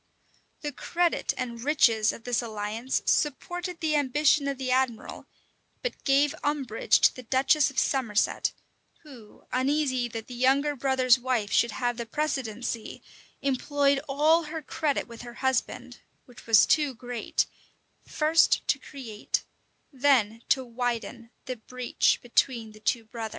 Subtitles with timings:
[0.61, 5.27] The credit and riches of this alliance supported the ambition of the admiral,
[5.83, 8.51] but gave umbrage to the duchess of Somerset,
[9.03, 13.03] who, uneasy that the younger brother's wife should have the precedency,
[13.43, 17.45] employed all her credit with her husband, which was too great,
[18.03, 19.43] first to create,
[19.93, 23.29] then to widen the breach between the two brothers.